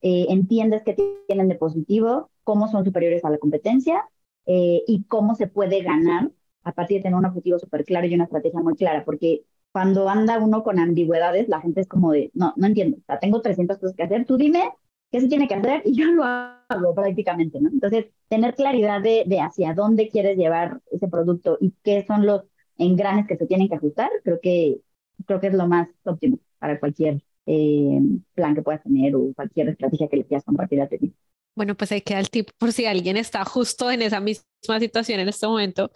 [0.01, 0.95] eh, entiendes qué
[1.27, 4.07] tienen de positivo, cómo son superiores a la competencia
[4.45, 6.31] eh, y cómo se puede ganar
[6.63, 10.09] a partir de tener un objetivo súper claro y una estrategia muy clara, porque cuando
[10.09, 13.41] anda uno con ambigüedades, la gente es como de, no, no entiendo, o sea, tengo
[13.41, 14.71] 300 cosas que hacer, tú dime
[15.11, 17.69] qué se tiene que hacer y yo lo hago prácticamente, ¿no?
[17.69, 22.43] Entonces, tener claridad de, de hacia dónde quieres llevar ese producto y qué son los
[22.77, 24.81] engranes que se tienen que ajustar, creo que,
[25.25, 27.99] creo que es lo más óptimo para cualquier eh,
[28.33, 31.13] plan que puedas tener o cualquier estrategia que le quieras compartir a ti.
[31.55, 35.21] Bueno, pues ahí queda el tip por si alguien está justo en esa misma situación
[35.21, 35.89] en este momento.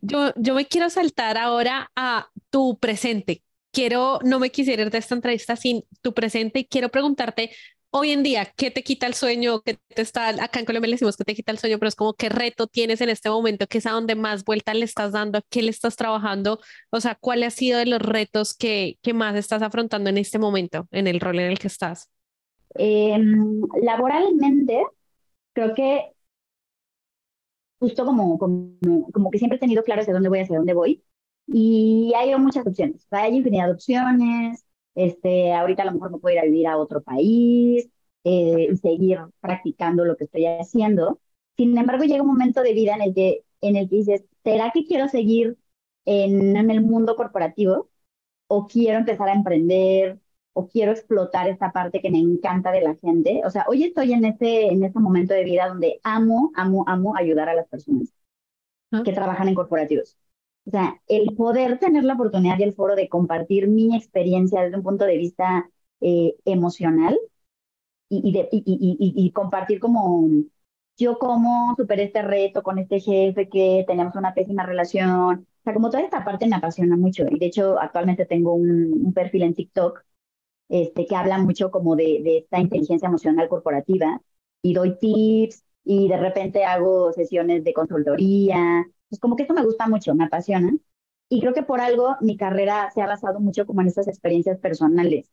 [0.00, 3.42] Yo, yo me quiero saltar ahora a tu presente.
[3.72, 7.50] Quiero, no me quisiera ir de esta entrevista sin tu presente y quiero preguntarte
[7.92, 9.60] hoy en día, ¿qué te quita el sueño?
[9.60, 11.94] ¿Qué te está, acá en Colombia le decimos que te quita el sueño, pero es
[11.94, 15.12] como qué reto tienes en este momento, qué es a donde más vuelta le estás
[15.12, 16.58] dando, qué le estás trabajando,
[16.90, 20.38] o sea, ¿cuál ha sido de los retos que, que más estás afrontando en este
[20.38, 22.10] momento, en el rol en el que estás?
[22.74, 24.82] Em, laboralmente,
[25.52, 26.12] creo que
[27.78, 31.04] justo como, como, como, que siempre he tenido claro hacia dónde voy, hacia dónde voy,
[31.46, 36.34] y hay muchas opciones, hay infinidad de opciones, este, ahorita a lo mejor me puedo
[36.34, 37.88] ir a vivir a otro país
[38.24, 41.20] eh, y seguir practicando lo que estoy haciendo.
[41.56, 44.70] Sin embargo, llega un momento de vida en el que, en el que dices, ¿será
[44.72, 45.58] que quiero seguir
[46.04, 47.88] en, en el mundo corporativo?
[48.48, 50.20] ¿O quiero empezar a emprender?
[50.54, 53.42] ¿O quiero explotar esta parte que me encanta de la gente?
[53.44, 57.16] O sea, hoy estoy en este, en este momento de vida donde amo, amo, amo
[57.16, 58.12] ayudar a las personas
[58.92, 59.02] ah.
[59.04, 60.16] que trabajan en corporativos.
[60.66, 64.76] O sea, el poder tener la oportunidad y el foro de compartir mi experiencia desde
[64.76, 65.68] un punto de vista
[66.00, 67.18] eh, emocional
[68.08, 68.64] y, y, de, y,
[69.16, 70.28] y, compartir como
[70.96, 75.74] yo cómo superé este reto con este jefe que teníamos una pésima relación O sea,
[75.74, 77.24] como toda esta parte me apasiona mucho.
[77.30, 80.04] Y de hecho, actualmente tengo un, perfil en TikTok
[80.68, 84.20] este, que habla mucho como de, de esta inteligencia emocional corporativa
[84.62, 88.86] y doy tips y de repente hago sesiones de consultoría.
[89.12, 90.72] Pues como que esto me gusta mucho, me apasiona.
[91.28, 94.58] Y creo que por algo mi carrera se ha basado mucho como en estas experiencias
[94.58, 95.30] personales,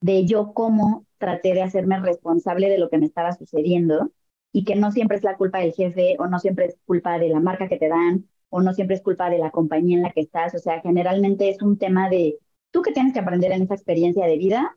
[0.00, 4.10] de yo cómo traté de hacerme responsable de lo que me estaba sucediendo
[4.52, 7.28] y que no siempre es la culpa del jefe o no siempre es culpa de
[7.30, 10.12] la marca que te dan o no siempre es culpa de la compañía en la
[10.12, 10.54] que estás.
[10.54, 12.38] O sea, generalmente es un tema de
[12.72, 14.76] tú que tienes que aprender en esa experiencia de vida.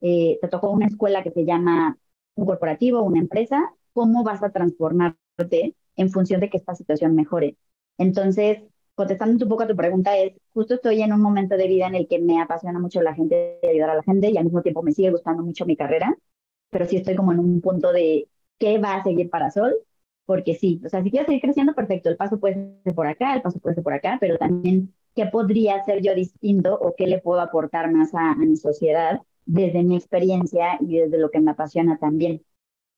[0.00, 1.98] Eh, te tocó una escuela que se llama
[2.34, 7.56] un corporativo, una empresa, ¿cómo vas a transformarte en función de que esta situación mejore?
[7.98, 8.62] Entonces,
[8.94, 11.94] contestando un poco a tu pregunta, es justo estoy en un momento de vida en
[11.94, 14.82] el que me apasiona mucho la gente, ayudar a la gente y al mismo tiempo
[14.82, 16.16] me sigue gustando mucho mi carrera,
[16.70, 18.28] pero sí estoy como en un punto de
[18.58, 19.74] qué va a seguir para Sol,
[20.26, 23.34] porque sí, o sea, si quiero seguir creciendo, perfecto, el paso puede ser por acá,
[23.34, 27.06] el paso puede ser por acá, pero también qué podría hacer yo distinto o qué
[27.06, 31.50] le puedo aportar más a, mi sociedad desde mi experiencia y desde lo que me
[31.50, 32.42] apasiona también.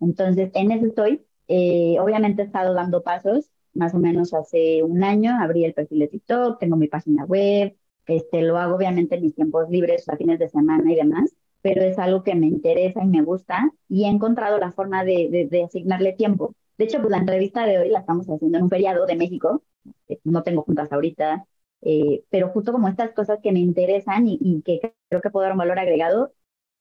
[0.00, 1.24] Entonces, en eso estoy.
[1.48, 6.00] Eh, obviamente he estado dando pasos, más o menos hace un año abrí el perfil
[6.00, 7.76] de TikTok, tengo mi página web,
[8.06, 11.82] este, lo hago obviamente en mis tiempos libres, a fines de semana y demás, pero
[11.82, 16.12] es algo que me interesa y me gusta y he encontrado la forma de, asignarle
[16.12, 16.54] tiempo.
[16.78, 19.62] De hecho, pues la entrevista de hoy la estamos haciendo en un feriado de México.
[20.08, 21.46] Eh, no tengo juntas ahorita,
[21.82, 25.52] eh, pero justo como estas cosas que me interesan y, que creo que puedo dar
[25.52, 26.32] un valor agregado,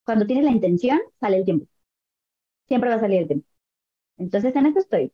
[0.05, 1.67] cuando tienes la intención, sale el tiempo.
[2.67, 3.52] Siempre va a salir el tiempo.
[4.17, 5.11] Entonces, en eso estoy.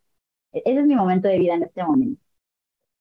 [0.53, 2.21] E-, ese es mi momento de vida en este momento.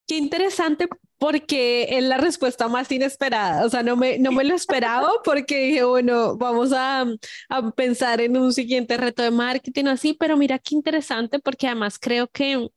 [0.06, 3.66] Qué interesante porque es la respuesta más inesperada.
[3.66, 7.04] O sea, no me, no me lo esperaba porque dije, bueno, vamos a,
[7.48, 11.98] a pensar en un siguiente reto de marketing así, pero mira qué interesante porque además
[11.98, 12.68] creo que,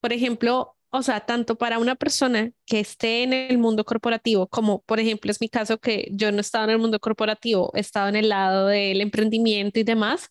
[0.00, 4.82] por ejemplo, o sea, tanto para una persona que esté en el mundo corporativo, como
[4.82, 8.08] por ejemplo es mi caso que yo no estaba en el mundo corporativo, he estado
[8.08, 10.30] en el lado del emprendimiento y demás,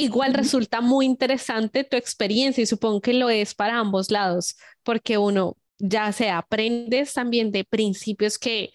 [0.00, 5.18] igual resulta muy interesante tu experiencia y supongo que lo es para ambos lados, porque
[5.18, 8.72] uno ya se aprendes también de principios que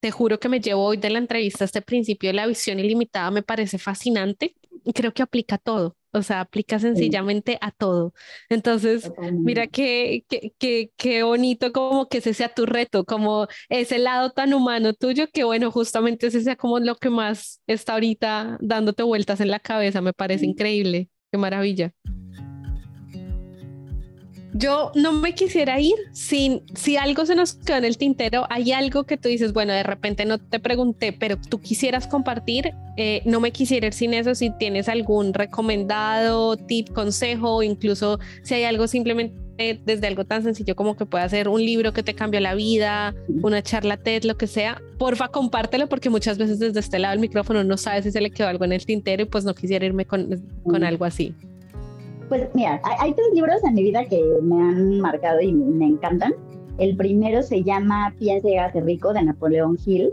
[0.00, 3.30] te juro que me llevo hoy de la entrevista, este principio de la visión ilimitada
[3.30, 5.96] me parece fascinante y creo que aplica todo.
[6.14, 8.14] O sea, aplica sencillamente a todo.
[8.48, 10.24] Entonces, mira qué,
[10.58, 15.26] qué, qué, bonito como que ese sea tu reto, como ese lado tan humano tuyo,
[15.32, 19.58] que bueno, justamente ese sea como lo que más está ahorita dándote vueltas en la
[19.58, 20.00] cabeza.
[20.00, 21.10] Me parece increíble.
[21.32, 21.92] Qué maravilla.
[24.56, 28.70] Yo no me quisiera ir sin, si algo se nos quedó en el tintero, hay
[28.70, 33.20] algo que tú dices, bueno, de repente no te pregunté, pero tú quisieras compartir, eh,
[33.24, 38.54] no me quisiera ir sin eso, si tienes algún recomendado, tip, consejo, o incluso si
[38.54, 42.14] hay algo simplemente desde algo tan sencillo como que pueda ser un libro que te
[42.14, 46.78] cambió la vida, una charla TED, lo que sea, porfa compártelo porque muchas veces desde
[46.78, 49.26] este lado del micrófono no sabes si se le quedó algo en el tintero y
[49.26, 51.34] pues no quisiera irme con, con algo así.
[52.28, 56.34] Pues mira, hay, tres libros en mi vida que me han marcado y me, encantan.
[56.78, 60.12] El primero se llama Piensa y hágase rico de Napoleón Hill,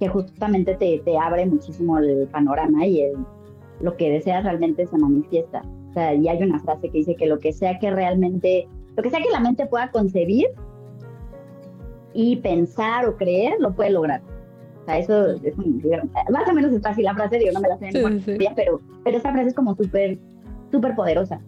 [0.00, 3.12] que justamente te, te abre muchísimo el panorama y el,
[3.80, 5.62] lo que deseas realmente se manifiesta.
[5.90, 9.02] O sea, y hay una frase que dice que lo que sea que realmente, lo
[9.02, 10.46] que sea que la mente pueda concebir
[12.14, 14.22] y pensar o creer, lo puede lograr.
[14.82, 15.82] O sea, eso es un,
[16.30, 18.80] más o menos es fácil la frase, digo, no me la sé en sí, pero,
[19.04, 20.18] pero esa frase es como súper
[20.70, 21.40] súper poderosa.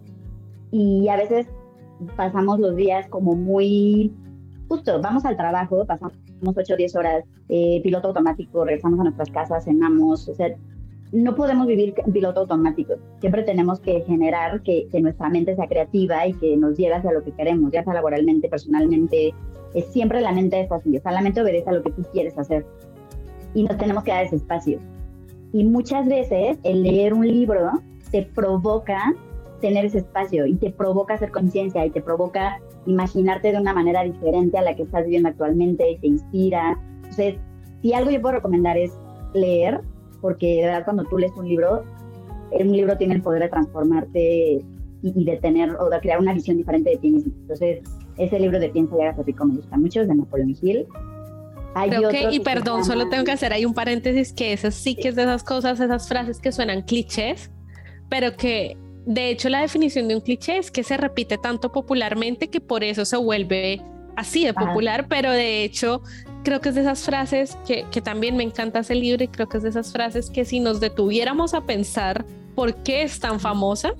[0.71, 1.47] Y a veces
[2.15, 4.13] pasamos los días como muy,
[4.67, 9.29] justo, vamos al trabajo, pasamos 8 o 10 horas, eh, piloto automático, regresamos a nuestras
[9.29, 10.55] casas, cenamos, o sea,
[11.11, 12.93] no podemos vivir en piloto automático.
[13.19, 17.11] Siempre tenemos que generar que, que, nuestra mente sea creativa y que nos lleve hacia
[17.11, 19.33] lo que queremos, ya sea laboralmente, personalmente.
[19.73, 22.03] Es siempre la mente es así, o sea, la mente obedece a lo que tú
[22.13, 22.65] quieres hacer.
[23.53, 24.79] Y nos tenemos que dar ese espacio.
[25.51, 27.71] Y muchas veces el leer un libro
[28.11, 29.13] te provoca
[29.61, 34.03] tener ese espacio y te provoca hacer conciencia y te provoca imaginarte de una manera
[34.03, 36.79] diferente a la que estás viviendo actualmente y te inspira.
[36.95, 37.35] Entonces,
[37.81, 38.91] si algo yo puedo recomendar es
[39.33, 39.81] leer,
[40.19, 41.83] porque de verdad cuando tú lees un libro,
[42.51, 44.65] un libro tiene el poder de transformarte
[45.03, 47.31] y, de tener o de crear una visión diferente de ti mismo.
[47.41, 47.79] Entonces,
[48.17, 50.87] ese libro de Piensa y hágase rico me gusta mucho, es de Napoleón Hill.
[51.73, 55.07] Creo que, y perdón, solo tengo que hacer ahí un paréntesis, que esas sí que
[55.07, 57.49] es de esas cosas, esas frases que suenan clichés,
[58.11, 62.49] pero que de hecho la definición de un cliché es que se repite tanto popularmente
[62.49, 63.81] que por eso se vuelve
[64.17, 66.01] así de popular, pero de hecho
[66.43, 69.47] creo que es de esas frases que, que también me encanta ese libro y creo
[69.47, 73.39] que es de esas frases que si nos detuviéramos a pensar por qué es tan
[73.39, 73.93] famosa,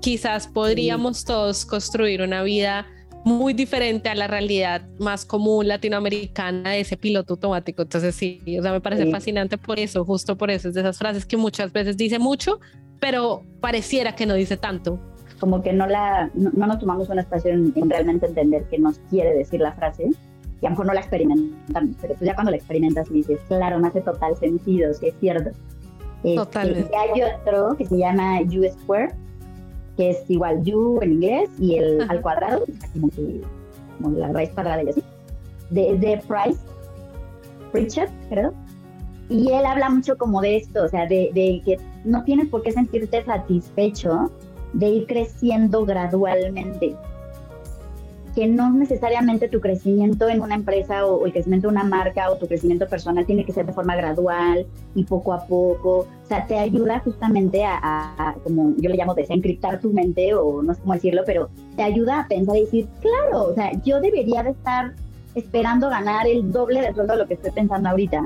[0.00, 2.86] quizás podríamos todos construir una vida
[3.26, 7.82] muy diferente a la realidad más común latinoamericana de ese piloto automático.
[7.82, 10.96] Entonces sí, o sea, me parece fascinante por eso, justo por eso, es de esas
[10.96, 12.60] frases que muchas veces dice mucho,
[13.00, 14.98] pero pareciera que no dice tanto.
[15.40, 19.34] Como que no, la, no, nos tomamos una espacio en, realmente entender qué nos quiere
[19.34, 20.10] decir la frase
[20.60, 23.38] y a lo mejor no la experimentamos, pero pues ya cuando la experimentas y dices,
[23.46, 25.50] claro, me hace total sentido, sí es cierto.
[26.24, 26.90] Este, Totalmente.
[26.92, 29.14] y hay otro que se llama U Square,
[29.96, 33.40] que es igual U en inglés y el al cuadrado, como, que,
[34.02, 35.04] como la raíz cuadrada y así,
[35.70, 36.58] de, de Price,
[37.70, 38.52] Pritchard, creo.
[39.28, 42.62] Y él habla mucho como de esto, o sea, de, de que no tienes por
[42.62, 44.30] qué sentirte satisfecho
[44.72, 46.96] de ir creciendo gradualmente
[48.38, 52.36] que no necesariamente tu crecimiento en una empresa o, el crecimiento de una marca o
[52.36, 54.64] tu crecimiento personal tiene que ser de forma gradual
[54.94, 56.00] y poco a poco.
[56.00, 60.72] O sea, te ayuda justamente a, como yo le llamo, desencriptar tu mente o no
[60.72, 64.44] sé cómo decirlo, pero te ayuda a pensar y decir, claro, o sea, yo debería
[64.44, 64.94] de estar
[65.34, 68.22] esperando ganar el doble de todo lo que estoy pensando ahorita.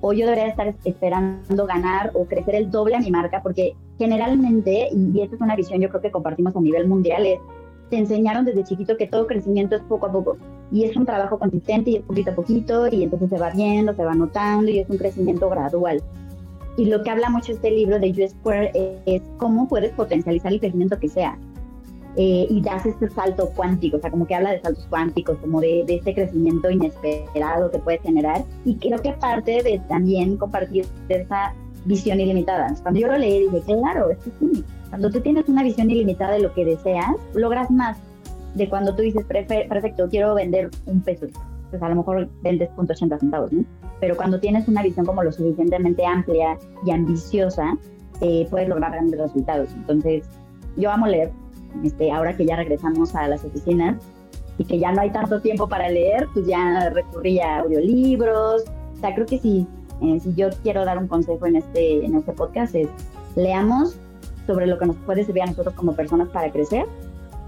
[0.00, 4.88] O yo debería estar esperando ganar o crecer el doble a mi marca, porque generalmente,
[4.92, 7.38] y esta es una visión yo creo que compartimos a nivel mundial, es
[7.90, 10.36] te enseñaron desde chiquito que todo crecimiento es poco a poco
[10.72, 13.94] y es un trabajo consistente y es poquito a poquito y entonces se va viendo,
[13.94, 16.00] se va notando y es un crecimiento gradual.
[16.76, 20.60] Y lo que habla mucho este libro de U Square es, cómo puedes potencializar el
[20.60, 21.36] crecimiento que sea.
[22.16, 25.60] Eh, y das este salto cuántico, o sea, como que habla de saltos cuánticos, como
[25.60, 28.44] de, de este crecimiento inesperado que puede generar.
[28.64, 32.74] Y creo que parte de también compartir esa visión ilimitada.
[32.82, 36.32] Cuando yo lo leí dije, claro, esto es único cuando tú tienes una visión ilimitada
[36.32, 37.96] de lo que deseas, logras más
[38.54, 41.26] de cuando tú dices, perfecto, quiero vender un peso.
[41.70, 43.64] Pues a lo mejor vendes .80 centavos, ¿no?
[44.00, 47.78] Pero cuando tienes una visión como lo suficientemente amplia y ambiciosa,
[48.20, 49.68] eh, puedes lograr grandes resultados.
[49.76, 50.24] Entonces,
[50.76, 51.30] yo amo leer.
[51.84, 53.96] Este, ahora que ya regresamos a las oficinas
[54.58, 58.64] y que ya no hay tanto tiempo para leer, pues ya recurrí a audiolibros.
[58.96, 59.66] O sea, creo que si,
[60.02, 62.88] eh, si yo quiero dar un consejo en este, en este podcast es
[63.36, 63.96] leamos
[64.46, 66.84] sobre lo que nos puede servir a nosotros como personas para crecer,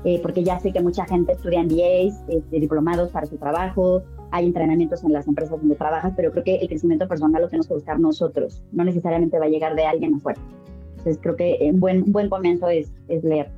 [0.04, 4.46] eh, porque ya sé que mucha gente estudia MBAs, este, diplomados para su trabajo, hay
[4.46, 7.74] entrenamientos en las empresas donde trabajas, pero creo que el crecimiento personal lo tenemos que
[7.74, 10.40] buscar nosotros, no necesariamente va a llegar de alguien afuera.
[10.98, 13.50] Entonces creo que un buen, un buen comienzo es, es leer.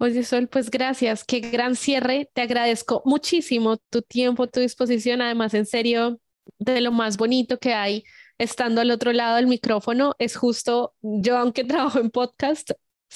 [0.00, 2.30] Oye, Sol, pues gracias, qué gran cierre.
[2.32, 5.20] Te agradezco muchísimo tu tiempo, tu disposición.
[5.22, 6.20] Además, en serio,
[6.58, 8.04] de lo más bonito que hay
[8.38, 12.70] estando al otro lado del micrófono es justo, yo aunque trabajo en podcast,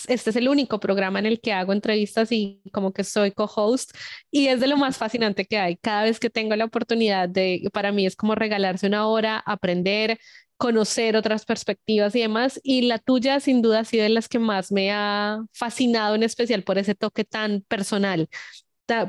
[0.08, 3.92] este es el único programa en el que hago entrevistas y como que soy co-host
[4.30, 5.76] y es de lo más fascinante que hay.
[5.76, 10.18] Cada vez que tengo la oportunidad de, para mí es como regalarse una hora, aprender,
[10.62, 12.60] conocer otras perspectivas y demás.
[12.62, 16.22] Y la tuya sin duda ha sido de las que más me ha fascinado, en
[16.22, 18.28] especial por ese toque tan personal,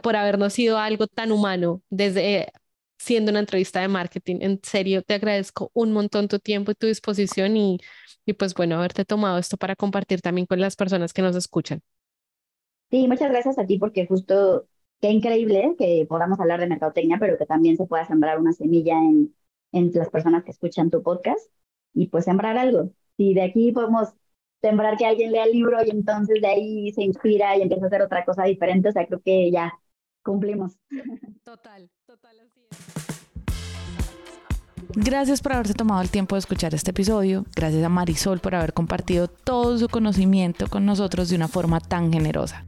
[0.02, 2.52] por habernos sido algo tan humano desde
[2.98, 4.38] siendo una entrevista de marketing.
[4.42, 7.80] En serio, te agradezco un montón tu tiempo y tu disposición y,
[8.26, 11.82] y pues bueno, haberte tomado esto para compartir también con las personas que nos escuchan.
[12.92, 14.68] Sí, muchas gracias a ti porque justo
[15.02, 18.94] qué increíble que podamos hablar de mercadotecnia, pero que también se pueda sembrar una semilla
[19.00, 19.34] en,
[19.74, 21.50] en las personas que escuchan tu podcast
[21.94, 22.92] y pues sembrar algo.
[23.18, 24.14] Si de aquí podemos
[24.62, 27.88] sembrar que alguien lea el libro y entonces de ahí se inspira y empieza a
[27.88, 29.74] hacer otra cosa diferente, o sea, creo que ya
[30.24, 30.78] cumplimos.
[31.44, 32.62] Total, total así
[34.96, 37.46] Gracias por haberse tomado el tiempo de escuchar este episodio.
[37.56, 42.14] Gracias a Marisol por haber compartido todo su conocimiento con nosotros de una forma tan
[42.14, 42.66] generosa.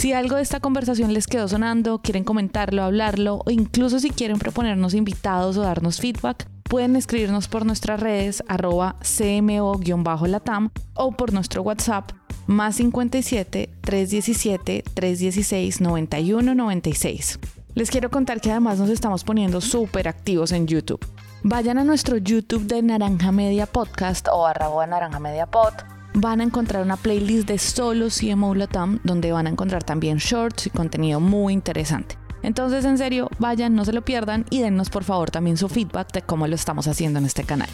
[0.00, 4.38] Si algo de esta conversación les quedó sonando, quieren comentarlo, hablarlo o incluso si quieren
[4.38, 11.60] proponernos invitados o darnos feedback, pueden escribirnos por nuestras redes arroba cmo-latam o por nuestro
[11.60, 12.12] WhatsApp
[12.46, 17.38] más 57 317 316 91 96.
[17.74, 21.06] Les quiero contar que además nos estamos poniendo súper activos en YouTube.
[21.42, 25.74] Vayan a nuestro YouTube de Naranja Media Podcast o arroba Naranja Media Pod.
[26.14, 30.66] Van a encontrar una playlist de solo CMO Latam donde van a encontrar también shorts
[30.66, 32.18] y contenido muy interesante.
[32.42, 36.12] Entonces, en serio, vayan, no se lo pierdan y dennos por favor también su feedback
[36.12, 37.68] de cómo lo estamos haciendo en este canal.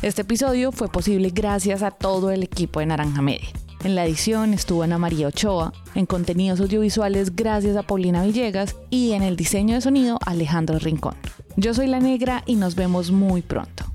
[0.00, 3.48] Este episodio fue posible gracias a todo el equipo de Naranja Media.
[3.84, 9.12] En la edición estuvo Ana María Ochoa, en contenidos audiovisuales gracias a Paulina Villegas y
[9.12, 11.16] en el diseño de sonido Alejandro Rincón.
[11.56, 13.93] Yo soy La Negra y nos vemos muy pronto.